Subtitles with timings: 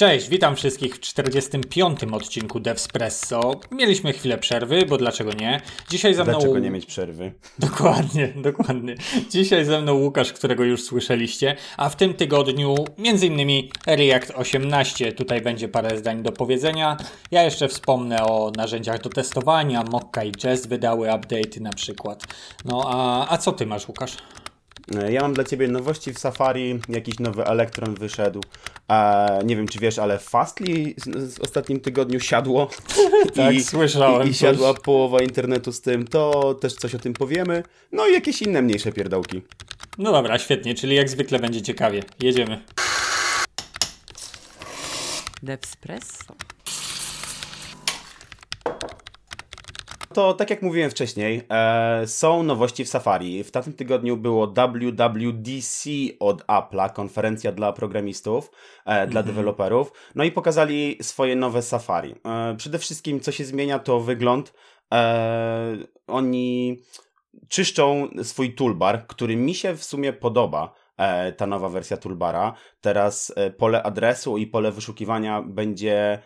[0.00, 2.04] Cześć, witam wszystkich w 45.
[2.12, 3.60] odcinku Devspresso.
[3.70, 5.60] Mieliśmy chwilę przerwy, bo dlaczego nie?
[5.90, 6.32] Dzisiaj ze mną...
[6.32, 7.32] Dlaczego nie mieć przerwy?
[7.58, 8.94] Dokładnie, dokładnie.
[9.30, 13.68] Dzisiaj ze mną Łukasz, którego już słyszeliście, a w tym tygodniu m.in.
[13.86, 15.12] React 18.
[15.12, 16.96] Tutaj będzie parę zdań do powiedzenia.
[17.30, 19.84] Ja jeszcze wspomnę o narzędziach do testowania.
[19.92, 22.24] Mokka i Jest wydały update na przykład.
[22.64, 24.16] No a, a co ty masz, Łukasz?
[24.98, 28.40] E, ja mam dla Ciebie nowości w Safari, jakiś nowy elektron wyszedł.
[28.90, 30.94] E, nie wiem, czy wiesz, ale Fastly
[31.36, 32.70] w ostatnim tygodniu siadło.
[33.34, 34.28] tak, I, słyszałem.
[34.28, 37.62] I, I siadła połowa internetu z tym, to też coś o tym powiemy.
[37.92, 39.42] No i jakieś inne mniejsze pierdołki.
[39.98, 42.02] No dobra, świetnie, czyli jak zwykle będzie ciekawie.
[42.20, 42.60] Jedziemy.
[45.42, 46.34] Devspresso.
[50.14, 53.44] To tak jak mówiłem wcześniej, e, są nowości w Safari.
[53.44, 58.50] W tamtym tygodniu było WWDC od Apple'a, konferencja dla programistów,
[58.86, 59.26] e, dla mm-hmm.
[59.26, 59.92] deweloperów.
[60.14, 62.14] No i pokazali swoje nowe Safari.
[62.24, 64.54] E, przede wszystkim, co się zmienia, to wygląd.
[64.94, 66.78] E, oni
[67.48, 72.54] czyszczą swój toolbar, który mi się w sumie podoba e, ta nowa wersja toolbara.
[72.80, 76.22] Teraz e, pole adresu i pole wyszukiwania będzie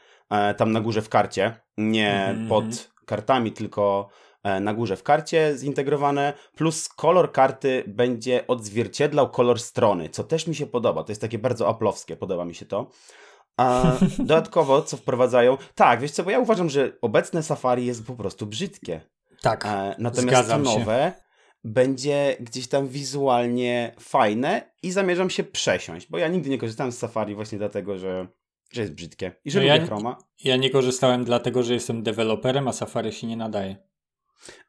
[0.56, 2.48] tam na górze w karcie, nie mm-hmm.
[2.48, 4.08] pod kartami, tylko
[4.42, 10.46] e, na górze w karcie zintegrowane, plus kolor karty będzie odzwierciedlał kolor strony, co też
[10.46, 11.04] mi się podoba.
[11.04, 12.90] To jest takie bardzo aplowskie, podoba mi się to.
[13.56, 15.56] A dodatkowo, co wprowadzają?
[15.74, 19.00] Tak, wiesz co, bo ja uważam, że obecne Safari jest po prostu brzydkie.
[19.42, 19.66] Tak.
[19.66, 21.24] E, natomiast to nowe
[21.64, 26.98] będzie gdzieś tam wizualnie fajne i zamierzam się przesiąść, bo ja nigdy nie korzystałem z
[26.98, 28.26] Safari właśnie dlatego, że
[28.72, 30.18] że jest brzydkie i że no lubię ja, Chroma.
[30.44, 33.76] Ja nie korzystałem dlatego, że jestem deweloperem, a Safari się nie nadaje.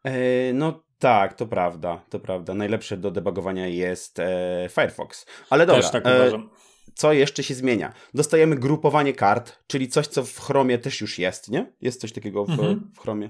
[0.03, 2.53] E, no tak, to prawda, to prawda.
[2.53, 5.25] Najlepsze do debugowania jest e, Firefox.
[5.49, 5.81] Ale dobra.
[5.81, 6.49] Też tak e, uważam.
[6.93, 7.93] Co jeszcze się zmienia?
[8.13, 11.73] Dostajemy grupowanie kart, czyli coś, co w Chromie też już jest, nie?
[11.81, 12.91] Jest coś takiego w, mhm.
[12.95, 13.29] w Chromie.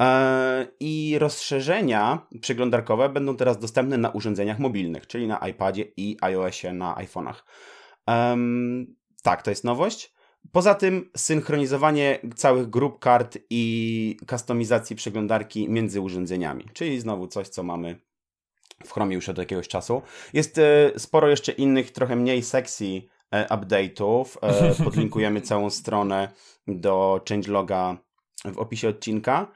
[0.00, 6.72] E, I rozszerzenia przeglądarkowe będą teraz dostępne na urządzeniach mobilnych, czyli na iPadzie i iOSie
[6.72, 7.42] na iPhone'ach.
[8.06, 10.12] Um, tak, to jest nowość.
[10.52, 17.62] Poza tym synchronizowanie całych grup kart i kustomizacji przeglądarki między urządzeniami, czyli znowu coś, co
[17.62, 18.00] mamy
[18.84, 20.02] w Chromie już od jakiegoś czasu.
[20.32, 24.24] Jest e, sporo jeszcze innych, trochę mniej sexy e, update'ów.
[24.42, 26.28] E, podlinkujemy całą stronę
[26.66, 27.96] do changeloga
[28.44, 29.46] w opisie odcinka.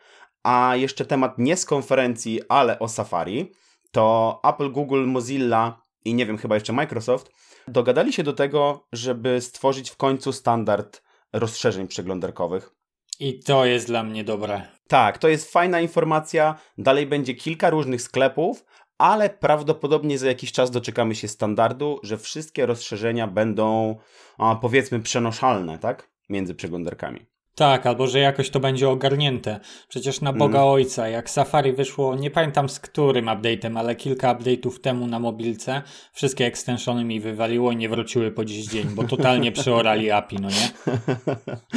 [0.42, 3.52] A jeszcze temat nie z konferencji, ale o Safari,
[3.90, 7.30] to Apple, Google, Mozilla i nie wiem, chyba jeszcze Microsoft
[7.68, 11.02] dogadali się do tego, żeby stworzyć w końcu standard
[11.32, 12.74] rozszerzeń przeglądarkowych.
[13.20, 14.62] I to jest dla mnie dobre.
[14.88, 16.58] Tak, to jest fajna informacja.
[16.78, 18.64] Dalej będzie kilka różnych sklepów,
[18.98, 23.96] ale prawdopodobnie za jakiś czas doczekamy się standardu, że wszystkie rozszerzenia będą
[24.38, 26.10] a, powiedzmy przenoszalne, tak?
[26.28, 27.26] Między przeglądarkami.
[27.54, 29.60] Tak, albo że jakoś to będzie ogarnięte.
[29.88, 30.70] Przecież na Boga mm.
[30.70, 35.82] Ojca, jak Safari wyszło, nie pamiętam z którym update'em, ale kilka update'ów temu na mobilce,
[36.12, 40.48] wszystkie extensiony mi wywaliło i nie wróciły po dziś dzień, bo totalnie przeorali API, no
[40.48, 40.94] nie?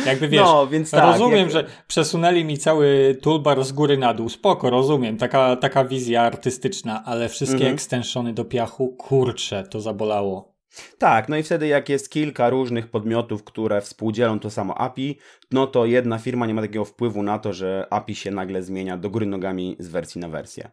[0.05, 1.51] Jakby wiesz, no, więc tak, rozumiem, jak...
[1.51, 7.03] że przesunęli mi cały toolbar z góry na dół, spoko, rozumiem, taka, taka wizja artystyczna,
[7.05, 7.73] ale wszystkie mm -hmm.
[7.73, 10.56] extensiony do piachu, kurcze, to zabolało.
[10.97, 15.17] Tak, no i wtedy jak jest kilka różnych podmiotów, które współdzielą to samo API,
[15.51, 18.97] no to jedna firma nie ma takiego wpływu na to, że API się nagle zmienia
[18.97, 20.71] do góry nogami z wersji na wersję.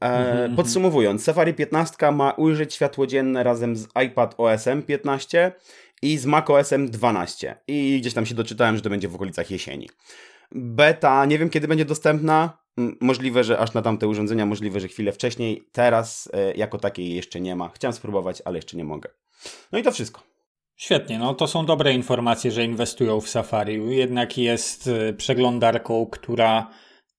[0.00, 0.56] E, mhm, mhm.
[0.56, 5.52] podsumowując, Safari 15 ma ujrzeć światło dzienne razem z iPad OSM 15
[6.02, 7.56] i z Mac OSM 12.
[7.68, 9.88] I gdzieś tam się doczytałem, że to będzie w okolicach jesieni.
[10.52, 12.61] Beta, nie wiem kiedy będzie dostępna.
[13.00, 15.62] Możliwe, że aż na tamte urządzenia, możliwe, że chwilę wcześniej.
[15.72, 17.68] Teraz e, jako takiej jeszcze nie ma.
[17.68, 19.10] Chciałem spróbować, ale jeszcze nie mogę.
[19.72, 20.22] No i to wszystko.
[20.76, 23.96] Świetnie, no to są dobre informacje, że inwestują w Safari.
[23.96, 26.70] Jednak jest y, przeglądarką, która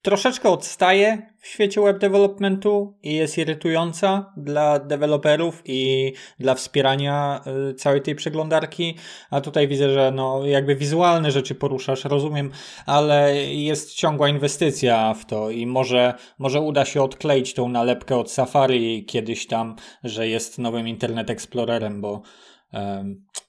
[0.03, 7.41] troszeczkę odstaje w świecie web developmentu i jest irytująca dla deweloperów i dla wspierania
[7.71, 8.95] y, całej tej przeglądarki.
[9.29, 12.51] A tutaj widzę, że no jakby wizualne rzeczy poruszasz, rozumiem,
[12.85, 18.31] ale jest ciągła inwestycja w to i może, może uda się odkleić tą nalepkę od
[18.31, 22.21] Safari kiedyś tam, że jest nowym Internet Explorerem, bo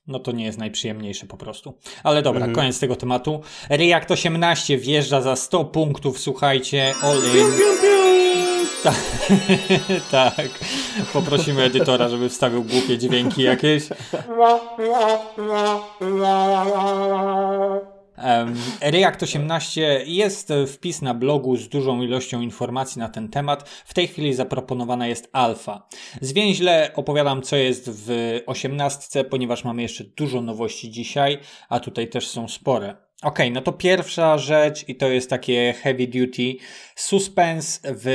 [0.06, 1.79] no to nie jest najprzyjemniejsze po prostu.
[2.03, 2.55] Ale dobra, mhm.
[2.55, 3.41] koniec tego tematu.
[3.71, 7.47] React 18 wjeżdża za 100 punktów, słuchajcie, all in.
[8.82, 9.03] Tak,
[10.11, 10.49] tak.
[11.12, 13.88] Poprosimy edytora, żeby wstawił głupie dźwięki jakieś.
[18.81, 23.69] React 18 jest wpis na blogu z dużą ilością informacji na ten temat.
[23.69, 25.89] W tej chwili zaproponowana jest alfa.
[26.21, 31.39] Zwięźle opowiadam, co jest w 18, ponieważ mamy jeszcze dużo nowości dzisiaj,
[31.69, 32.97] a tutaj też są spore.
[33.25, 36.55] Ok, no to pierwsza rzecz i to jest takie heavy duty
[36.97, 38.06] suspense w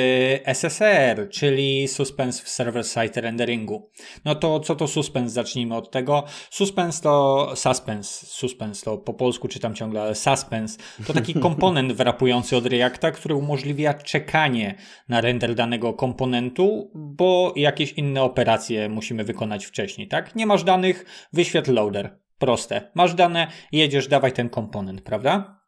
[0.46, 3.90] SSR, czyli suspense w server-side renderingu.
[4.26, 5.34] No to co to suspense?
[5.34, 6.24] Zacznijmy od tego.
[6.50, 10.78] Suspense to suspense, suspense to po polsku czytam ciągle, ale suspense
[11.08, 14.76] to taki komponent wrapujący od Reacta, który umożliwia czekanie
[15.08, 20.36] na render danego komponentu, bo jakieś inne operacje musimy wykonać wcześniej, tak?
[20.36, 22.29] Nie masz danych, wyświetl loader.
[22.40, 22.92] Proste.
[22.96, 25.60] Masz dane, jedziesz, dawaj ten komponent, prawda?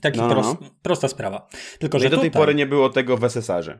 [0.00, 0.34] Taki no, no.
[0.34, 1.48] prost, prosta sprawa.
[1.78, 3.78] Tylko, że do tej pory nie było tego w SSR-ze.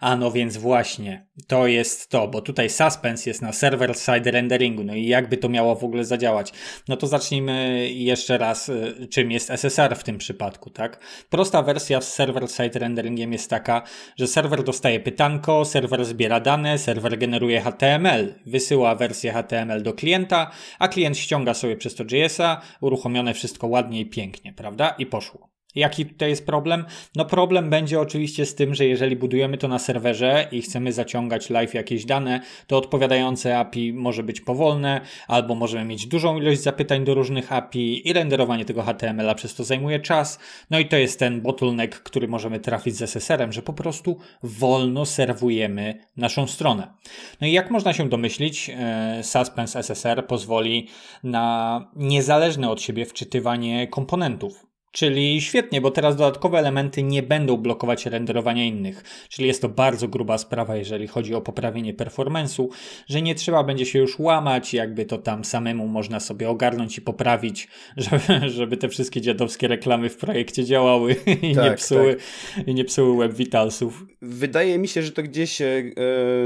[0.00, 4.94] A no więc właśnie, to jest to, bo tutaj suspense jest na server-side renderingu, no
[4.94, 6.52] i jakby to miało w ogóle zadziałać?
[6.88, 11.00] No to zacznijmy jeszcze raz, y, czym jest SSR w tym przypadku, tak?
[11.30, 13.82] Prosta wersja z server-side renderingiem jest taka,
[14.16, 20.50] że serwer dostaje pytanko, serwer zbiera dane, serwer generuje HTML, wysyła wersję HTML do klienta,
[20.78, 24.94] a klient ściąga sobie przez to JS-a, uruchomione wszystko ładnie i pięknie, prawda?
[24.98, 25.47] I poszło.
[25.74, 26.84] Jaki tutaj jest problem?
[27.16, 31.50] No problem będzie oczywiście z tym, że jeżeli budujemy to na serwerze i chcemy zaciągać
[31.50, 37.04] live jakieś dane, to odpowiadające API może być powolne, albo możemy mieć dużą ilość zapytań
[37.04, 40.38] do różnych API i renderowanie tego HTML-a przez to zajmuje czas.
[40.70, 45.06] No i to jest ten bottleneck, który możemy trafić z SSR-em, że po prostu wolno
[45.06, 46.92] serwujemy naszą stronę.
[47.40, 50.88] No i jak można się domyślić, e, Suspense SSR pozwoli
[51.24, 54.67] na niezależne od siebie wczytywanie komponentów.
[54.98, 59.04] Czyli świetnie, bo teraz dodatkowe elementy nie będą blokować renderowania innych.
[59.28, 62.68] Czyli jest to bardzo gruba sprawa, jeżeli chodzi o poprawienie performance'u,
[63.08, 67.00] że nie trzeba będzie się już łamać, jakby to tam samemu można sobie ogarnąć i
[67.00, 72.16] poprawić, żeby, żeby te wszystkie dziadowskie reklamy w projekcie działały i, tak, nie, psuły,
[72.56, 72.68] tak.
[72.68, 74.06] i nie psuły web vitalsów.
[74.22, 75.82] Wydaje mi się, że to gdzieś e,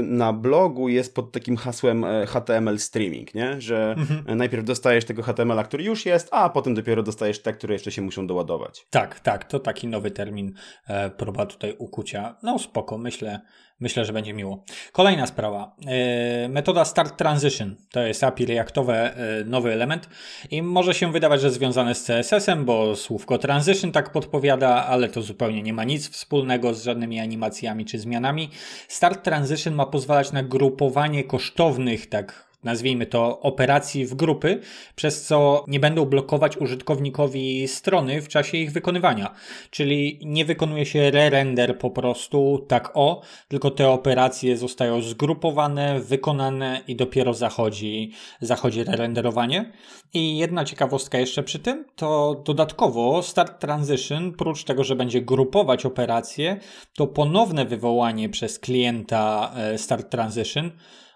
[0.01, 3.61] na blogu jest pod takim hasłem e, HTML streaming, nie?
[3.61, 4.37] że mhm.
[4.37, 8.01] najpierw dostajesz tego HTML-a, który już jest, a potem dopiero dostajesz te, które jeszcze się
[8.01, 8.85] muszą doładować doładować.
[8.89, 10.53] Tak, tak, to taki nowy termin,
[10.87, 12.35] e, próba tutaj ukucia.
[12.43, 13.39] No spoko, myślę,
[13.79, 14.63] myślę, że będzie miło.
[14.91, 20.09] Kolejna sprawa, e, metoda Start Transition, to jest API Reactowe, e, nowy element
[20.51, 25.21] i może się wydawać, że związane z CSS-em, bo słówko Transition tak podpowiada, ale to
[25.21, 28.49] zupełnie nie ma nic wspólnego z żadnymi animacjami czy zmianami.
[28.87, 34.59] Start Transition ma pozwalać na grupowanie kosztownych, tak nazwijmy to, operacji w grupy,
[34.95, 39.33] przez co nie będą blokować użytkownikowi strony w czasie ich wykonywania.
[39.69, 46.81] Czyli nie wykonuje się re-render po prostu tak o, tylko te operacje zostają zgrupowane, wykonane
[46.87, 48.11] i dopiero zachodzi,
[48.41, 49.71] zachodzi re-renderowanie.
[50.13, 55.85] I jedna ciekawostka jeszcze przy tym, to dodatkowo Start Transition, prócz tego, że będzie grupować
[55.85, 56.59] operacje,
[56.95, 60.71] to ponowne wywołanie przez klienta e, Start Transition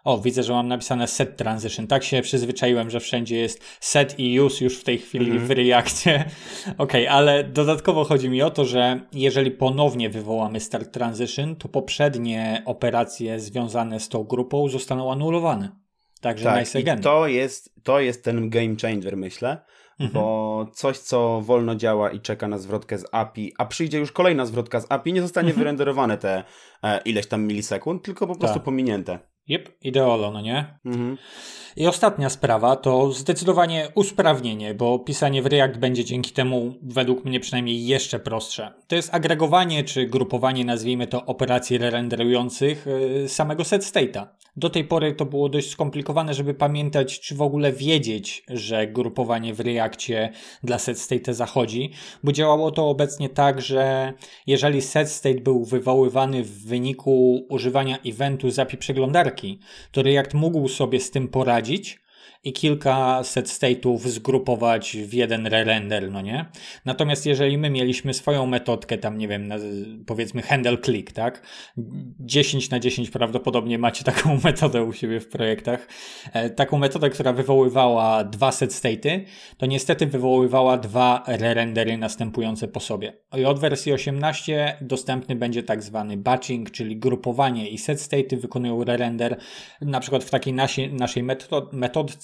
[0.08, 1.88] o, widzę, że mam napisane set transition.
[1.88, 5.48] Tak się przyzwyczaiłem, że wszędzie jest set i use już w tej chwili mm -hmm.
[5.48, 6.26] w Reakcie.
[6.78, 12.64] ok, ale dodatkowo chodzi mi o to, że jeżeli ponownie wywołamy start transition, to poprzednie
[12.66, 15.72] operacje związane z tą grupą zostaną anulowane.
[16.22, 17.00] Także tak, nice again.
[17.00, 19.58] I to jest, to jest ten game changer, myślę.
[20.00, 20.14] Mhm.
[20.14, 24.46] Bo coś, co wolno działa i czeka na zwrotkę z API, a przyjdzie już kolejna
[24.46, 25.60] zwrotka z API, nie zostanie mhm.
[25.60, 26.44] wyrenderowane te
[26.84, 28.64] e, ileś tam milisekund, tylko po prostu tak.
[28.64, 29.20] pominięte.
[29.48, 30.80] Jep, ideolo, no nie?
[30.86, 31.18] Mhm.
[31.76, 37.40] I ostatnia sprawa to zdecydowanie usprawnienie, bo pisanie w React będzie dzięki temu, według mnie
[37.40, 38.74] przynajmniej, jeszcze prostsze.
[38.88, 44.28] To jest agregowanie czy grupowanie, nazwijmy to, operacji renderujących yy, samego set state'a.
[44.58, 49.54] Do tej pory to było dość skomplikowane, żeby pamiętać, czy w ogóle wiedzieć, że grupowanie
[49.54, 50.30] w Reakcie
[50.64, 51.92] dla set state zachodzi,
[52.24, 54.14] bo działało to obecnie tak, że
[54.48, 59.60] jeżeli set state był wywoływany w wyniku używania eventu z API przeglądarki,
[59.92, 62.00] to React mógł sobie z tym poradzić,
[62.44, 66.46] i kilka set state'ów zgrupować w jeden re-render, no nie?
[66.86, 69.50] Natomiast jeżeli my mieliśmy swoją metodkę, tam nie wiem,
[70.06, 71.42] powiedzmy handle click, tak?
[72.20, 75.88] 10 na 10 prawdopodobnie macie taką metodę u siebie w projektach.
[76.34, 79.26] E, taką metodę, która wywoływała dwa set state'y,
[79.58, 83.14] to niestety wywoływała dwa re-rendery następujące po sobie.
[83.38, 88.82] I od wersji 18 dostępny będzie tak zwany batching, czyli grupowanie i set state'y wykonują
[88.82, 89.38] re-render,
[89.82, 91.24] na przykład w takiej nasi, naszej
[91.72, 92.18] metod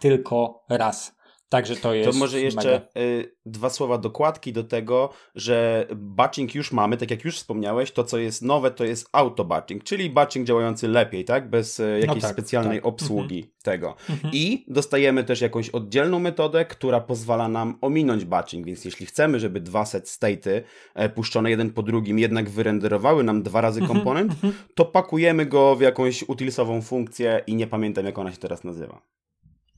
[0.00, 1.18] tylko raz.
[1.48, 2.10] Także to jest.
[2.10, 7.24] To może jeszcze y, dwa słowa dokładki do tego, że batching już mamy, tak jak
[7.24, 11.50] już wspomniałeś, to co jest nowe to jest auto batching, czyli batching działający lepiej, tak?
[11.50, 12.86] Bez y, jakiejś no tak, specjalnej tak.
[12.86, 13.52] obsługi mhm.
[13.62, 13.94] tego.
[14.10, 14.34] Mhm.
[14.34, 19.60] I dostajemy też jakąś oddzielną metodę, która pozwala nam ominąć batching, więc jeśli chcemy, żeby
[19.60, 20.62] dwa set state'y
[20.94, 23.98] e, puszczone jeden po drugim jednak wyrenderowały nam dwa razy mhm.
[23.98, 24.52] komponent, mhm.
[24.74, 29.02] to pakujemy go w jakąś utilsową funkcję i nie pamiętam jak ona się teraz nazywa.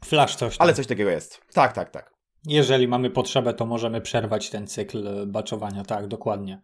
[0.04, 0.56] Flash coś.
[0.56, 0.64] Tam.
[0.64, 1.40] Ale coś takiego jest.
[1.52, 2.20] Tak, tak, tak.
[2.46, 6.60] Jeżeli mamy potrzebę, to możemy przerwać ten cykl baczowania, tak, dokładnie.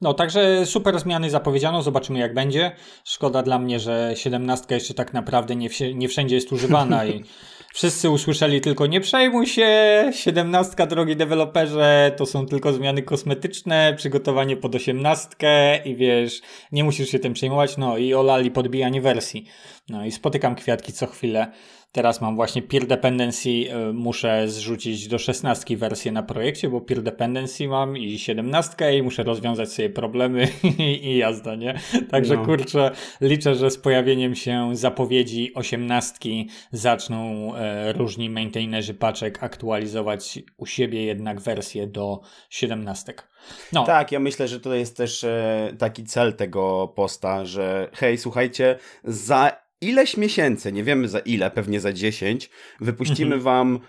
[0.00, 2.72] No, także super zmiany zapowiedziano, zobaczymy jak będzie.
[3.04, 7.24] Szkoda dla mnie, że 17 jeszcze tak naprawdę nie, nie wszędzie jest używana i
[7.74, 14.56] wszyscy usłyszeli tylko nie przejmuj się, 17 drogi deweloperze, to są tylko zmiany kosmetyczne, przygotowanie
[14.56, 15.28] pod 18
[15.84, 16.40] i wiesz,
[16.72, 19.44] nie musisz się tym przejmować, no i olali podbijanie wersji.
[19.88, 21.52] No i spotykam kwiatki co chwilę.
[21.92, 27.02] Teraz mam właśnie peer dependency, y, muszę zrzucić do 16 wersję na projekcie, bo peer
[27.02, 30.48] dependency mam i 17 i muszę rozwiązać sobie problemy
[31.02, 31.80] i jazda, nie?
[32.10, 32.44] Także no.
[32.44, 32.90] kurczę,
[33.20, 36.30] liczę, że z pojawieniem się zapowiedzi 18
[36.72, 43.14] zaczną e, różni maintainerzy paczek aktualizować u siebie jednak wersję do 17.
[43.72, 43.84] No.
[43.84, 48.78] Tak, ja myślę, że to jest też e, taki cel tego posta, że hej, słuchajcie,
[49.04, 53.42] za ileś miesięcy, nie wiemy za ile, pewnie za 10, wypuścimy mhm.
[53.42, 53.80] wam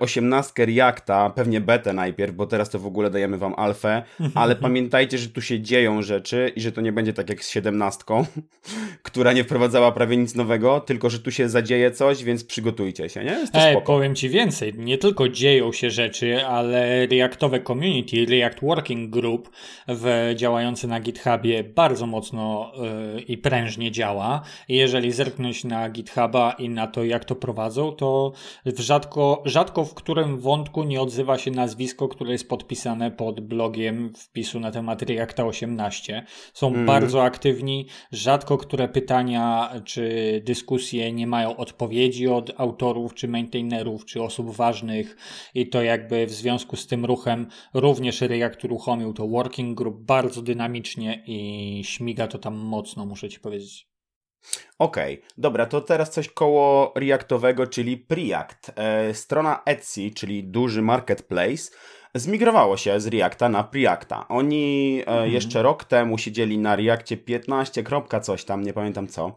[0.00, 4.02] osiemnastkę Reacta, pewnie betę najpierw, bo teraz to w ogóle dajemy wam alfę,
[4.34, 7.50] ale pamiętajcie, że tu się dzieją rzeczy i że to nie będzie tak jak z
[7.50, 8.24] siedemnastką,
[9.02, 13.24] która nie wprowadzała prawie nic nowego, tylko że tu się zadzieje coś, więc przygotujcie się,
[13.24, 13.30] nie?
[13.30, 18.60] Jest to Ej, powiem ci więcej, nie tylko dzieją się rzeczy, ale Reactowe Community, React
[18.62, 19.50] Working Group
[19.88, 22.72] w, działający na GitHubie bardzo mocno
[23.14, 24.42] yy, i prężnie działa.
[24.68, 28.32] Jeżeli zerknąć na GitHuba i na to, jak to prowadzą, to
[28.78, 34.60] rzadko, rzadko w którym wątku nie odzywa się nazwisko, które jest podpisane pod blogiem wpisu
[34.60, 36.26] na temat Reacta 18.
[36.54, 36.86] Są mm.
[36.86, 44.22] bardzo aktywni, rzadko które pytania czy dyskusje nie mają odpowiedzi od autorów, czy maintainerów, czy
[44.22, 45.16] osób ważnych
[45.54, 50.42] i to jakby w związku z tym ruchem również React uruchomił to working group bardzo
[50.42, 53.95] dynamicznie i śmiga to tam mocno, muszę ci powiedzieć.
[54.78, 58.72] Okej, okay, dobra, to teraz coś koło Reactowego, czyli Preact.
[58.76, 61.70] E, strona Etsy, czyli duży marketplace,
[62.14, 64.28] zmigrowało się z Reacta na Preacta.
[64.28, 65.32] Oni e, mhm.
[65.32, 67.84] jeszcze rok temu siedzieli na Reactie 15,
[68.22, 69.36] coś tam, nie pamiętam co.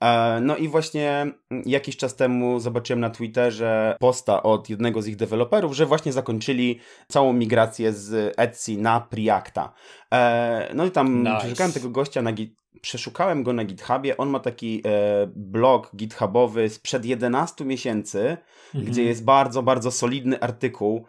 [0.00, 1.26] E, no i właśnie
[1.66, 6.80] jakiś czas temu zobaczyłem na Twitterze posta od jednego z ich deweloperów, że właśnie zakończyli
[7.08, 9.72] całą migrację z Etsy na Preacta.
[10.14, 11.38] E, no i tam nice.
[11.38, 12.32] przeszukałem tego gościa na
[12.80, 14.16] przeszukałem go na GitHubie.
[14.16, 18.36] On ma taki e, blog GitHubowy sprzed 11 miesięcy,
[18.74, 18.84] mhm.
[18.84, 21.04] gdzie jest bardzo, bardzo solidny artykuł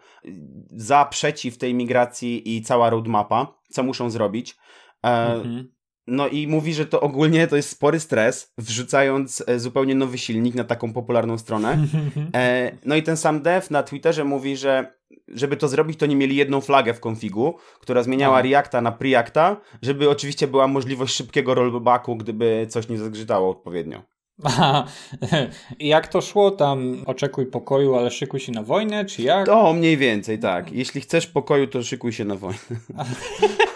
[0.70, 4.56] za, przeciw tej migracji i cała roadmapa, co muszą zrobić.
[5.04, 5.72] E, mhm.
[6.10, 10.54] No i mówi, że to ogólnie to jest spory stres, wrzucając e, zupełnie nowy silnik
[10.54, 11.78] na taką popularną stronę.
[12.34, 16.16] E, no i ten sam dev na Twitterze mówi, że żeby to zrobić, to nie
[16.16, 18.42] mieli jedną flagę w konfigu, która zmieniała no.
[18.42, 24.02] Reacta na Preacta, żeby oczywiście była możliwość szybkiego rollbacku, gdyby coś nie zgrzytało odpowiednio.
[25.78, 27.02] Jak to szło tam?
[27.06, 29.46] Oczekuj pokoju, ale szykuj się na wojnę, czy jak?
[29.46, 30.72] To mniej więcej, tak.
[30.72, 32.60] Jeśli chcesz pokoju, to szykuj się na wojnę.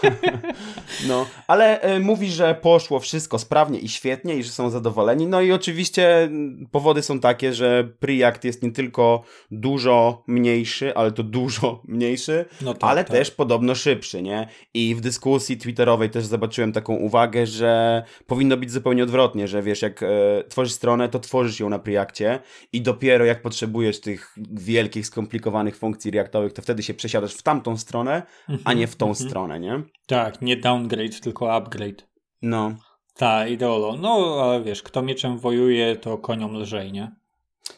[1.08, 5.26] no, ale y, mówi, że poszło wszystko sprawnie i świetnie i że są zadowoleni.
[5.26, 6.30] No i oczywiście
[6.70, 12.74] powody są takie, że Preact jest nie tylko dużo mniejszy, ale to dużo mniejszy, no
[12.74, 13.16] tak, ale tak.
[13.16, 14.48] też podobno szybszy, nie?
[14.74, 19.82] I w dyskusji twitterowej też zobaczyłem taką uwagę, że powinno być zupełnie odwrotnie, że wiesz,
[19.82, 20.06] jak y,
[20.54, 22.40] tworzysz stronę, to tworzysz ją na Preactie
[22.72, 27.76] i dopiero jak potrzebujesz tych wielkich, skomplikowanych funkcji reaktowych, to wtedy się przesiadasz w tamtą
[27.76, 28.22] stronę,
[28.64, 29.26] a nie w tą mm -hmm.
[29.26, 29.82] stronę, nie?
[30.06, 32.08] Tak, nie downgrade, tylko upgrade.
[32.42, 32.74] No.
[33.14, 33.96] Tak, ideolo.
[33.96, 37.16] No, ale wiesz, kto mieczem wojuje, to koniom lżej, nie?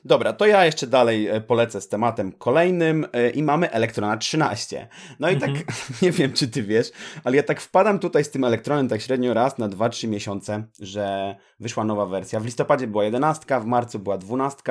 [0.04, 4.88] Dobra, to ja jeszcze dalej e, polecę z tematem kolejnym e, i mamy Elektrona 13.
[5.20, 5.66] No i tak, mhm.
[6.02, 6.90] nie wiem czy ty wiesz,
[7.24, 11.36] ale ja tak wpadam tutaj z tym Elektronem tak średnio raz na 2-3 miesiące, że
[11.60, 12.40] wyszła nowa wersja.
[12.40, 14.62] W listopadzie była 11, w marcu była 12,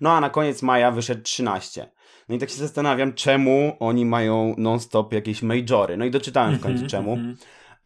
[0.00, 1.90] no a na koniec maja wyszedł 13.
[2.28, 5.96] No i tak się zastanawiam, czemu oni mają non-stop jakieś majory.
[5.96, 7.12] No i doczytałem w końcu mhm, czemu.
[7.12, 7.36] Mhm.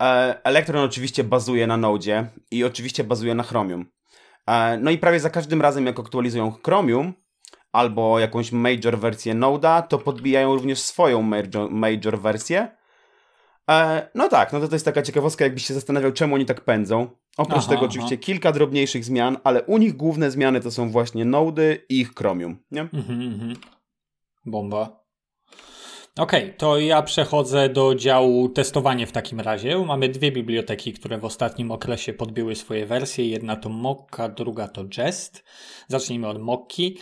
[0.00, 3.95] E, Elektron oczywiście bazuje na Node i oczywiście bazuje na Chromium.
[4.46, 7.12] E, no i prawie za każdym razem, jak aktualizują Chromium
[7.72, 12.76] albo jakąś major wersję Node'a, to podbijają również swoją major, major wersję.
[13.70, 16.60] E, no tak, no to, to jest taka ciekawostka, jakbyś się zastanawiał, czemu oni tak
[16.60, 17.08] pędzą.
[17.36, 18.24] Oprócz aha, tego oczywiście aha.
[18.24, 22.58] kilka drobniejszych zmian, ale u nich główne zmiany to są właśnie Node i ich Chromium,
[22.70, 22.80] nie?
[22.80, 23.56] Mhm, mhm.
[24.46, 25.05] Bomba.
[26.18, 29.78] Okej, okay, to ja przechodzę do działu testowanie w takim razie.
[29.78, 33.28] Mamy dwie biblioteki, które w ostatnim okresie podbiły swoje wersje.
[33.28, 35.44] Jedna to Mokka, druga to Jest.
[35.88, 36.98] Zacznijmy od Mokki.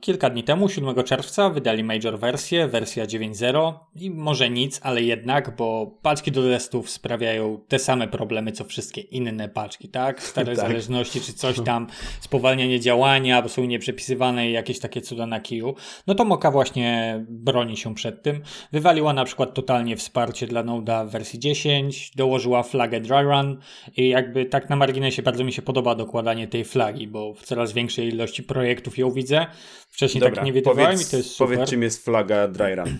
[0.00, 5.56] Kilka dni temu, 7 czerwca, wydali major wersję, wersja 9.0 i może nic, ale jednak,
[5.56, 10.22] bo paczki do testów sprawiają te same problemy, co wszystkie inne paczki, tak?
[10.22, 10.56] Stare tak.
[10.56, 11.86] zależności czy coś tam,
[12.20, 15.74] spowalnianie działania, bo są nieprzepisywane i jakieś takie cuda na kiju.
[16.06, 18.39] No to Mokka właśnie broni się przed tym.
[18.72, 23.58] Wywaliła na przykład totalnie wsparcie dla Node'a w wersji 10, dołożyła flagę dry run
[23.96, 27.72] i jakby tak na marginesie bardzo mi się podoba dokładanie tej flagi, bo w coraz
[27.72, 29.46] większej ilości projektów ją widzę.
[29.90, 31.56] Wcześniej tak Dobra, tak nie widywałem powiedz, i to jest super.
[31.56, 32.98] Powiedz czym jest flaga dry run.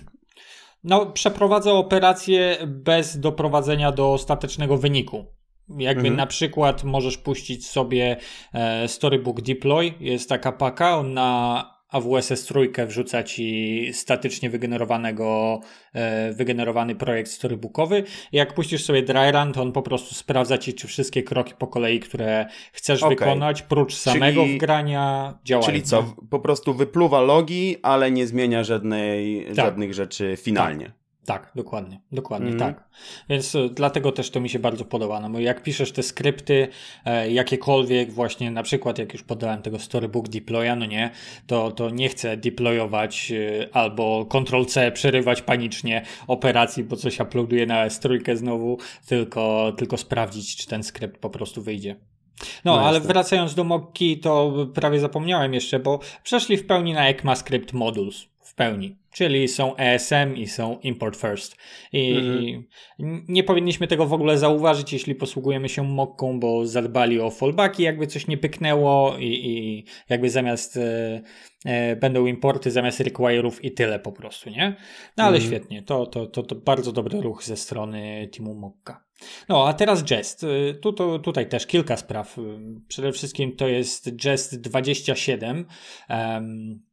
[0.84, 5.26] No, przeprowadza operację bez doprowadzenia do ostatecznego wyniku.
[5.78, 6.16] Jakby mhm.
[6.16, 8.16] na przykład możesz puścić sobie
[8.52, 15.60] e, Storybook Deploy, jest taka paka, na AWS trójkę wrzuca ci statycznie wygenerowanego,
[15.92, 18.04] e, wygenerowany projekt storybookowy.
[18.32, 21.66] Jak puścisz sobie dry run, to on po prostu sprawdza ci, czy wszystkie kroki po
[21.66, 23.16] kolei, które chcesz okay.
[23.16, 25.66] wykonać, prócz samego czyli, wgrania, działają.
[25.66, 29.56] Czyli co, po prostu wypluwa logi, ale nie zmienia żadnej, tak.
[29.56, 30.86] żadnych rzeczy finalnie.
[30.86, 30.99] Tak.
[31.30, 32.58] Tak, dokładnie, dokładnie mm.
[32.58, 32.88] tak.
[33.28, 35.20] Więc e, dlatego też to mi się bardzo podoba.
[35.20, 36.68] No bo jak piszesz te skrypty,
[37.04, 41.10] e, jakiekolwiek, właśnie na przykład jak już podałem tego storybook deploya, no nie,
[41.46, 47.88] to, to nie chcę deployować e, albo Ctrl-C przerywać panicznie operacji, bo coś uploaduje na
[47.88, 51.96] S3 znowu, tylko, tylko sprawdzić, czy ten skrypt po prostu wyjdzie.
[52.64, 57.08] No, no ale wracając do Mokki, to prawie zapomniałem jeszcze, bo przeszli w pełni na
[57.08, 58.99] ECMAScript Modules w pełni.
[59.12, 61.56] Czyli są ESM i są import first.
[61.92, 63.24] I mhm.
[63.28, 68.06] nie powinniśmy tego w ogóle zauważyć, jeśli posługujemy się mokką, bo zadbali o fallbacki, jakby
[68.06, 71.20] coś nie pyknęło i, i jakby zamiast e,
[71.64, 74.76] e, będą importy zamiast require'ów i tyle po prostu, nie?
[75.16, 75.50] No ale mhm.
[75.50, 79.04] świetnie, to, to, to, to bardzo dobry ruch ze strony Teamu Mokka.
[79.48, 80.44] No, a teraz Jest.
[80.44, 82.38] E, tu, tu, tutaj też kilka spraw.
[82.38, 82.42] E,
[82.88, 85.66] przede wszystkim to jest Jest 27.
[86.08, 86.89] Um,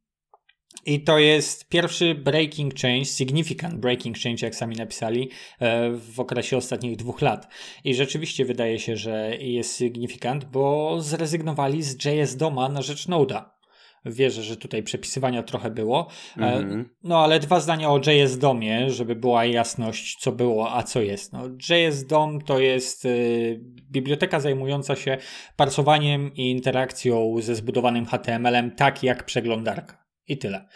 [0.86, 5.30] i to jest pierwszy breaking change, significant breaking change, jak sami napisali,
[5.60, 7.48] e, w okresie ostatnich dwóch lat.
[7.84, 13.44] I rzeczywiście wydaje się, że jest significant, bo zrezygnowali z JS Doma na rzecz Node'a.
[14.04, 16.08] Wierzę, że tutaj przepisywania trochę było.
[16.36, 16.84] Mm -hmm.
[17.02, 21.32] No ale dwa zdania o JS Domie, żeby była jasność, co było, a co jest.
[21.32, 25.18] No, JS Dom to jest y, biblioteka zajmująca się
[25.56, 30.07] parsowaniem i interakcją ze zbudowanym HTML-em, tak jak przeglądarka.
[30.28, 30.68] I tyle.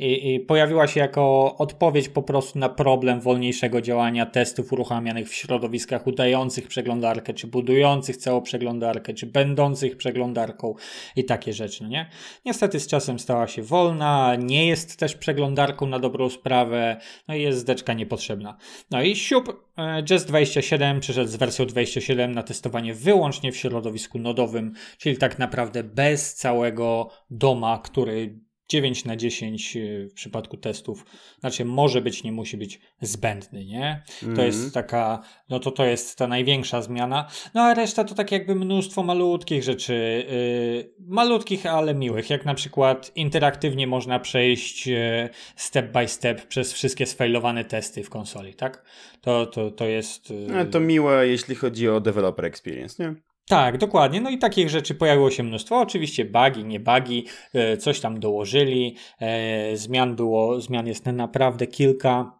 [0.00, 5.34] I, I, pojawiła się jako odpowiedź po prostu na problem wolniejszego działania testów uruchamianych w
[5.34, 10.74] środowiskach udających przeglądarkę, czy budujących całą przeglądarkę, czy będących przeglądarką
[11.16, 12.10] i takie rzeczy, nie?
[12.44, 16.96] Niestety z czasem stała się wolna, nie jest też przeglądarką na dobrą sprawę,
[17.28, 18.56] no i jest zdeczka niepotrzebna.
[18.90, 24.18] No i siup, e, Jest 27 przyszedł z wersją 27 na testowanie wyłącznie w środowisku
[24.18, 31.06] nodowym, czyli tak naprawdę bez całego doma, który 9 na 10 y, w przypadku testów,
[31.40, 34.02] znaczy może być, nie musi być zbędny, nie?
[34.20, 34.46] To mm.
[34.46, 38.54] jest taka, no to to jest ta największa zmiana, no a reszta to tak jakby
[38.54, 45.92] mnóstwo malutkich rzeczy, yy, malutkich, ale miłych, jak na przykład interaktywnie można przejść yy, step
[45.92, 48.84] by step przez wszystkie sfailowane testy w konsoli, tak?
[49.20, 50.30] To, to, to jest...
[50.30, 50.46] Yy...
[50.48, 53.29] No, to miłe, jeśli chodzi o developer experience, nie?
[53.48, 54.20] Tak, dokładnie.
[54.20, 55.78] No i takich rzeczy pojawiło się mnóstwo.
[55.80, 58.96] Oczywiście bugi, nie bugi, e, coś tam dołożyli.
[59.20, 62.39] E, zmian było, zmian jest naprawdę kilka.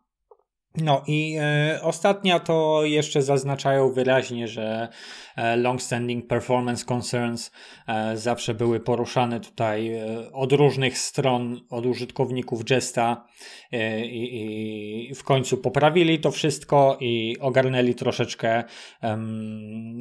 [0.77, 4.89] No i e, ostatnia to jeszcze zaznaczają wyraźnie, że
[5.37, 7.51] e, long-standing performance concerns
[7.87, 13.27] e, zawsze były poruszane tutaj e, od różnych stron, od użytkowników Jesta
[13.73, 18.65] e, i, w końcu poprawili to wszystko i ogarnęli troszeczkę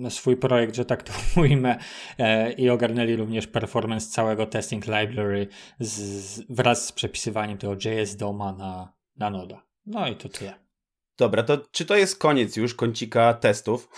[0.10, 1.78] swój projekt, że tak to ujmę
[2.20, 5.48] e, i ogarnęli również performance całego testing library
[5.80, 9.69] z, wraz z przepisywaniem tego JS Doma na, na Noda.
[9.90, 10.54] No i to tyle.
[11.18, 13.90] Dobra, to czy to jest koniec już kącika testów?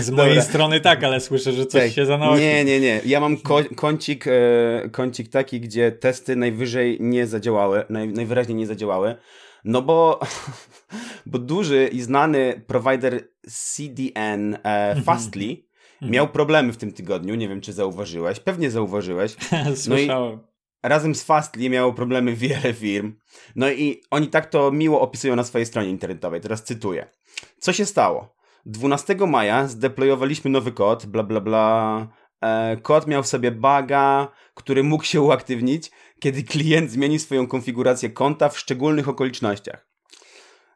[0.00, 0.42] Z mojej Dobra.
[0.42, 1.92] strony tak, ale słyszę, że coś tak.
[1.92, 2.42] się zanosi.
[2.42, 3.00] Nie, nie, nie.
[3.06, 8.66] Ja mam ko kącik, e, kącik taki, gdzie testy najwyżej nie zadziałały, naj, najwyraźniej nie
[8.66, 9.16] zadziałały.
[9.64, 10.20] No bo,
[11.26, 15.04] bo duży i znany provider CDN e, mhm.
[15.04, 15.56] Fastly
[15.94, 16.12] mhm.
[16.12, 17.34] miał problemy w tym tygodniu.
[17.34, 18.40] Nie wiem, czy zauważyłeś.
[18.40, 19.36] Pewnie zauważyłeś.
[19.74, 20.36] Słyszałem.
[20.36, 20.51] No
[20.82, 23.14] razem z Fastly miało problemy wiele firm.
[23.56, 26.40] No i oni tak to miło opisują na swojej stronie internetowej.
[26.40, 27.06] Teraz cytuję.
[27.58, 28.34] Co się stało?
[28.66, 32.08] 12 maja zdeployowaliśmy nowy kod, bla bla bla.
[32.40, 35.90] E, kod miał w sobie baga, który mógł się uaktywnić,
[36.20, 39.91] kiedy klient zmieni swoją konfigurację konta w szczególnych okolicznościach.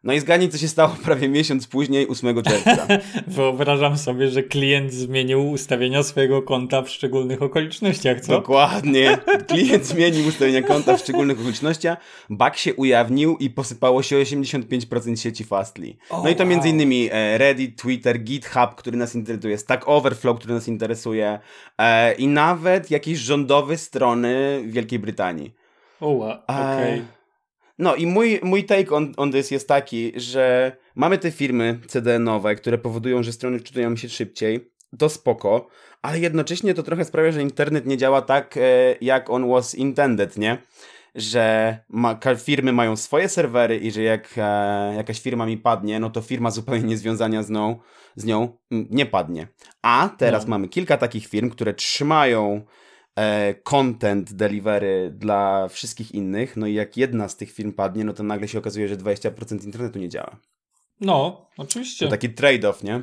[0.05, 2.87] No i zgadnij, co się stało prawie miesiąc później, 8 czerwca.
[3.27, 8.33] Wyobrażam sobie, że klient zmienił ustawienia swojego konta w szczególnych okolicznościach, co?
[8.33, 9.19] Dokładnie.
[9.49, 11.99] Klient zmienił ustawienia konta w szczególnych okolicznościach,
[12.31, 15.97] bug się ujawnił i posypało się 85% sieci Fastly.
[16.11, 16.51] O, no i to wow.
[16.51, 21.39] między innymi e, Reddit, Twitter, GitHub, który nas interesuje, Stack Overflow, który nas interesuje
[21.79, 25.55] e, i nawet jakieś rządowe strony Wielkiej Brytanii.
[26.01, 26.99] Oła, okej.
[26.99, 27.16] E,
[27.79, 32.55] No i mój, mój take on, on this jest taki, że mamy te firmy CDN-owe,
[32.55, 35.67] które powodują, że strony czytują się szybciej, to spoko,
[36.03, 38.61] ale jednocześnie to trochę sprawia, że internet nie działa tak, e,
[39.01, 40.59] jak on was intended, nie?
[41.15, 46.11] Że ma, firmy mają swoje serwery i że jak e, jakaś firma mi padnie, no
[46.11, 47.79] to firma zupełnie niezwiązana z nią,
[48.17, 49.49] z nią mm, nie padnie.
[49.83, 50.51] A teraz No.
[50.51, 52.65] mamy kilka takich firm, które trzymają
[53.63, 58.23] content delivery dla wszystkich innych, no i jak jedna z tych firm padnie, no to
[58.23, 60.37] nagle się okazuje, że 20% internetu nie działa.
[61.01, 62.05] No, oczywiście.
[62.05, 63.03] To taki trade-off, nie?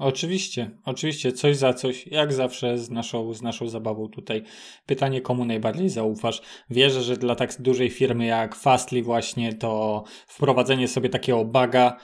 [0.00, 4.42] Oczywiście, oczywiście, coś za coś, jak zawsze z naszą, z naszą zabawą tutaj.
[4.86, 6.42] Pytanie, komu najbardziej zaufasz?
[6.70, 11.96] Wierzę, że dla tak dużej firmy jak Fastly właśnie to wprowadzenie sobie takiego baga,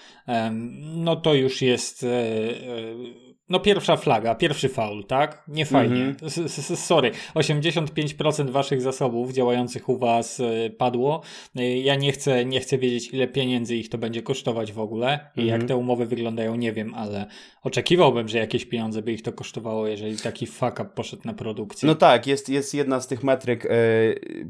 [0.81, 5.43] no to już jest e, e, no pierwsza flaga, pierwszy faul, tak?
[5.49, 6.05] Nie fajnie.
[6.05, 6.17] Mhm.
[6.47, 11.23] S- Sorry, 85% waszych zasobów działających u was e, padło.
[11.57, 15.31] E, Ja nie chcę, nie chcę wiedzieć, ile pieniędzy ich to będzie kosztować w ogóle
[15.37, 15.69] i jak Mhm.
[15.69, 17.27] te umowy wyglądają, nie wiem, ale
[17.63, 21.87] oczekiwałbym, że jakieś pieniądze by ich to kosztowało, jeżeli taki fuck up poszedł na produkcję.
[21.87, 23.69] No tak, jest, jest jedna z tych metryk, e,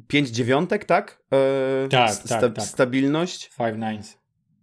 [0.08, 1.22] 5 dziewiątek, tak?
[1.84, 2.64] E, Tak, sta- tak, tak.
[2.64, 3.50] Stabilność.
[3.56, 4.18] Five Nines.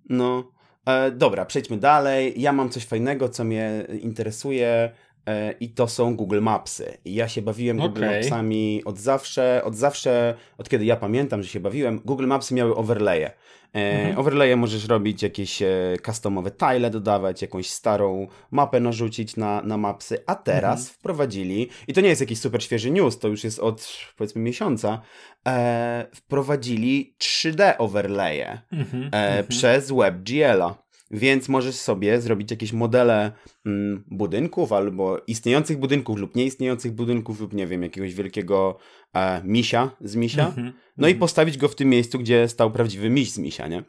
[0.10, 0.53] No.
[0.86, 2.41] E, dobra, przejdźmy dalej.
[2.41, 4.91] Ja mam coś fajnego, co mnie interesuje.
[5.28, 6.98] E, I to są Google Mapsy.
[7.06, 8.22] I ja się bawiłem Google Okej.
[8.22, 12.02] Mapsami od zawsze, od zawsze, od kiedy ja pamiętam, że się bawiłem.
[12.06, 13.26] Google Mapsy miały overlaye.
[13.26, 13.34] E,
[13.74, 14.18] Mhm.
[14.20, 15.68] Overlaye możesz robić jakieś e,
[16.06, 20.96] customowe tile, dodawać jakąś starą mapę narzucić na, na mapsy, a teraz Mhm.
[21.00, 25.02] wprowadzili, i to nie jest jakiś super świeży news, to już jest od powiedzmy miesiąca,
[25.48, 29.48] e, wprowadzili 3D overlaye Mhm, e, mhm.
[29.48, 30.83] przez WebGL-a.
[31.12, 33.32] Więc możesz sobie zrobić jakieś modele
[33.66, 38.78] mm, budynków albo istniejących budynków lub nieistniejących budynków lub nie wiem, jakiegoś wielkiego
[39.13, 40.48] e, misia z misia.
[40.48, 41.20] Mhm, No i mhm.
[41.20, 43.84] postawić go w tym miejscu, gdzie stał prawdziwy miś z misia, nie?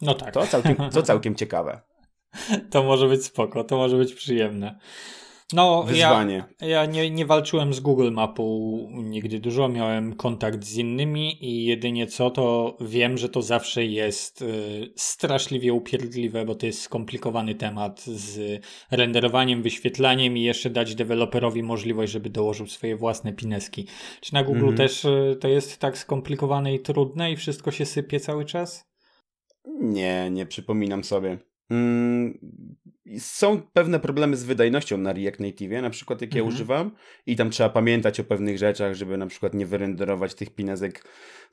[0.00, 0.34] No tak.
[0.34, 1.80] To całkiem, to całkiem ciekawe.
[2.70, 4.78] To może być spoko, to może być przyjemne.
[5.52, 6.44] No, ja, Wyzwanie.
[6.60, 8.44] ja nie, nie walczyłem z Google Mapą
[8.92, 14.42] nigdy dużo, miałem kontakt z innymi i jedynie co, to wiem, że to zawsze jest
[14.42, 21.62] y, straszliwie upierdliwe, bo to jest skomplikowany temat z renderowaniem, wyświetlaniem i jeszcze dać deweloperowi
[21.62, 23.86] możliwość, żeby dołożył swoje własne pineski.
[24.20, 24.76] Czy na Google Mhm.
[24.76, 28.84] też y, to jest tak skomplikowane i trudne i wszystko się sypie cały czas?
[29.80, 31.38] Nie, nie przypominam sobie.
[31.70, 32.38] Mm,
[33.18, 36.54] są pewne problemy z wydajnością na React Native, na przykład jak ja Mhm.
[36.54, 36.90] używam
[37.26, 41.04] i tam trzeba pamiętać o pewnych rzeczach, żeby na przykład nie wyrenderować tych pinezek,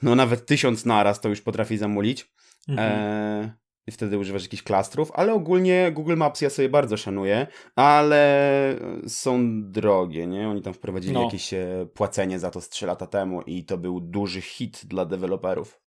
[0.01, 2.33] no nawet tysiąc naraz to już potrafi zamulić.
[2.69, 2.91] Mhm.
[2.91, 3.53] E,
[3.87, 8.75] I wtedy używasz jakichś klastrów, ale ogólnie Google Maps ja sobie bardzo szanuję, ale
[9.07, 10.49] są drogie, nie?
[10.49, 11.23] Oni tam wprowadzili No.
[11.23, 15.05] jakieś e, płacenie za to z 3 lata temu i to był duży hit dla
[15.05, 15.81] deweloperów.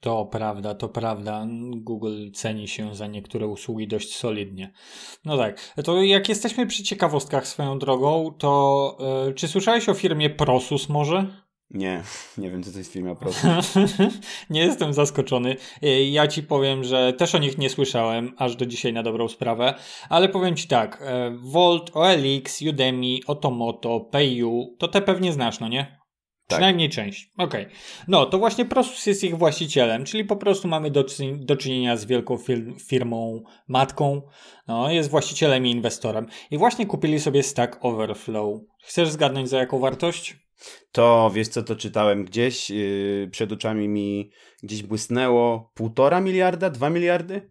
[0.00, 1.46] To prawda, to prawda.
[1.76, 4.72] Google ceni się za niektóre usługi dość solidnie.
[5.24, 8.96] No tak, to jak jesteśmy przy ciekawostkach swoją drogą, to
[9.28, 11.26] y, czy słyszałeś o firmie Prosus może?
[11.70, 12.02] Nie,
[12.38, 13.46] nie wiem co to jest firma po prostu.
[14.50, 15.56] nie jestem zaskoczony.
[15.82, 19.28] Y, Ja ci powiem, że też o nich nie słyszałem, aż do dzisiaj na dobrą
[19.28, 19.74] sprawę,
[20.08, 21.04] ale powiem ci tak,
[21.40, 25.97] Volt, OLX, Udemy, Otomoto, PayU, to te pewnie znasz, no nie?
[26.48, 26.58] Tak.
[26.58, 27.30] Przynajmniej część.
[27.38, 27.66] Okej.
[28.08, 31.04] No, to właśnie Prosus jest ich właścicielem, czyli po prostu mamy do,
[31.36, 34.22] do czynienia z wielką fir- firmą matką.
[34.68, 36.26] No, jest właścicielem i inwestorem.
[36.50, 38.60] I właśnie kupili sobie Stack Overflow.
[38.82, 40.36] Chcesz zgadnąć za jaką wartość?
[40.92, 44.30] To wiesz co, to czytałem gdzieś, yy, przed oczami mi
[44.62, 47.50] gdzieś błysnęło półtora miliarda, dwa miliardy?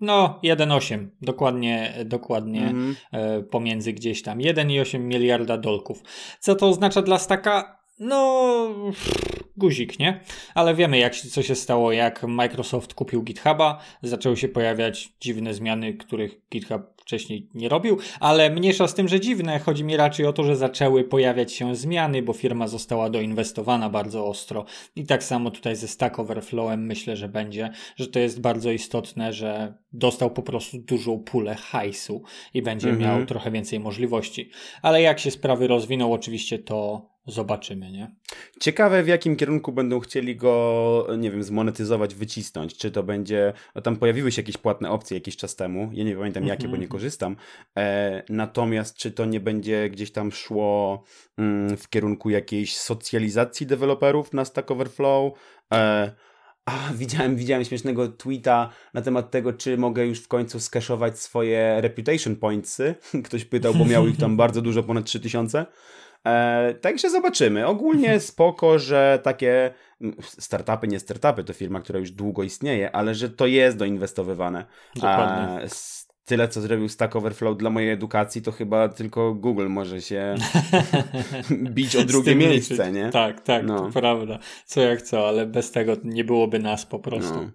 [0.00, 1.06] No, 1,8.
[1.22, 2.96] Dokładnie, dokładnie Mhm.
[3.12, 4.38] e, pomiędzy gdzieś tam.
[4.38, 6.02] 1,8 miliarda dolków.
[6.40, 7.81] Co to oznacza dla Stacka?
[7.98, 8.68] No,
[9.56, 10.20] guzik, nie?
[10.54, 13.78] Ale wiemy, jak, co się stało, jak Microsoft kupił GitHuba.
[14.02, 19.20] Zaczęły się pojawiać dziwne zmiany, których GitHub wcześniej nie robił, ale mniejsza z tym, że
[19.20, 19.58] dziwne.
[19.58, 24.26] Chodzi mi raczej o to, że zaczęły pojawiać się zmiany, bo firma została doinwestowana bardzo
[24.26, 24.64] ostro.
[24.96, 29.32] I tak samo tutaj ze Stack Overflowem myślę, że będzie, że to jest bardzo istotne,
[29.32, 32.22] że dostał po prostu dużą pulę hajsu
[32.54, 33.10] i będzie Mhm.
[33.10, 34.50] miał trochę więcej możliwości.
[34.82, 38.14] Ale jak się sprawy rozwiną, oczywiście to zobaczymy, nie?
[38.60, 42.76] Ciekawe, w jakim kierunku będą chcieli go, nie wiem, zmonetyzować, wycisnąć.
[42.76, 43.52] Czy to będzie.
[43.74, 45.90] No tam pojawiły się jakieś płatne opcje jakiś czas temu.
[45.92, 46.88] Ja nie pamiętam jakie, bo nie Mhm.
[46.90, 47.36] korzystam.
[47.78, 51.04] E, natomiast czy to nie będzie gdzieś tam szło
[51.38, 55.32] mm, w kierunku jakiejś socjalizacji deweloperów na Stack Overflow?
[55.74, 56.12] E,
[56.66, 61.80] a, widziałem, widziałem śmiesznego tweeta na temat tego, czy mogę już w końcu skeszować swoje
[61.80, 62.94] reputation pointsy.
[63.24, 65.66] Ktoś pytał, bo miał ich tam bardzo dużo, ponad 3000.
[66.26, 67.66] E, także zobaczymy.
[67.66, 69.74] Ogólnie spoko, że takie
[70.22, 74.64] startupy, nie startupy, to firma, która już długo istnieje, ale że to jest doinwestowywane.
[74.94, 75.48] Dokładnie.
[75.48, 80.00] A s- tyle, co zrobił Stack Overflow dla mojej edukacji, to chyba tylko Google może
[80.00, 80.34] się
[81.50, 82.94] bić o drugie miejsce, liczyć.
[82.94, 83.10] nie?
[83.10, 83.78] Tak, tak, No.
[83.80, 84.38] to prawda.
[84.64, 87.34] Co jak co, ale bez tego nie byłoby nas po prostu.
[87.34, 87.50] No.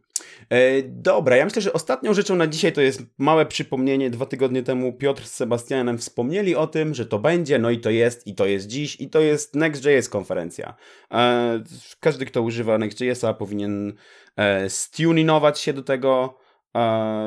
[0.49, 4.09] E, dobra, ja myślę, że ostatnią rzeczą na dzisiaj to jest małe przypomnienie.
[4.09, 7.89] Dwa tygodnie temu Piotr z Sebastianem wspomnieli o tym, że to będzie, no i to
[7.89, 10.75] jest, i to jest dziś, i to jest Next.js konferencja.
[11.11, 11.63] E,
[11.99, 13.93] każdy, kto używa Next.jsa powinien
[14.35, 16.37] e, stuninować się do tego,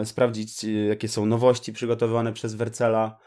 [0.04, 3.18] sprawdzić, jakie są nowości przygotowane przez Wercela.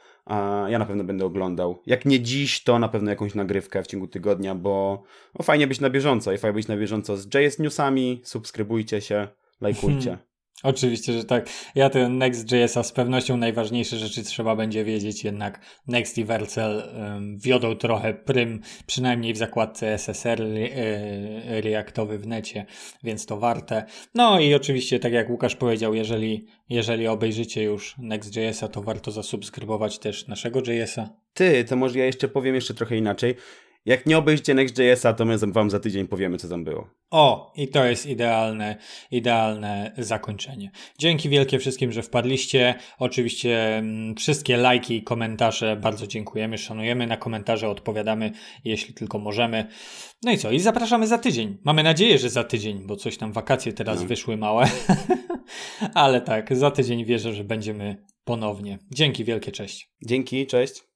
[0.67, 1.81] Ja na pewno będę oglądał.
[1.85, 5.03] Jak nie dziś, to na pewno jakąś nagrywkę w ciągu tygodnia, bo
[5.39, 8.21] no, fajnie być na bieżąco i fajnie być na bieżąco z JS Newsami.
[8.23, 9.27] Subskrybujcie się,
[9.61, 10.17] lajkujcie.
[10.63, 11.49] Oczywiście, że tak.
[11.75, 17.39] Ja ten Next.jsa z pewnością najważniejsze rzeczy trzeba będzie wiedzieć, jednak Next i Vercel um,
[17.39, 22.65] wiodą trochę prym, przynajmniej w zakładce SSR e, Reactowy w necie,
[23.03, 23.85] więc to warte.
[24.15, 29.99] No i oczywiście, tak jak Łukasz powiedział, jeżeli, jeżeli obejrzycie już Next.jsa, to warto zasubskrybować
[29.99, 31.09] też naszego JS-a.
[31.33, 33.35] Ty, to może ja jeszcze powiem jeszcze trochę inaczej.
[33.85, 36.89] Jak nie obejrzycie Next.jsa, to my wam za tydzień powiemy, co tam było.
[37.11, 38.75] O, i to jest idealne,
[39.11, 40.71] idealne zakończenie.
[40.99, 42.75] Dzięki wielkie wszystkim, że wpadliście.
[42.99, 47.07] Oczywiście mm, wszystkie lajki i komentarze bardzo dziękujemy, szanujemy.
[47.07, 48.31] Na komentarze odpowiadamy,
[48.65, 49.67] jeśli tylko możemy.
[50.23, 50.51] No i co?
[50.51, 51.57] I zapraszamy za tydzień.
[51.63, 54.07] Mamy nadzieję, że za tydzień, bo coś tam wakacje teraz No.
[54.07, 54.65] wyszły małe.
[55.93, 58.79] Ale tak, za tydzień wierzę, że będziemy ponownie.
[58.91, 59.89] Dzięki wielkie, cześć.
[60.05, 60.92] Dzięki, cześć.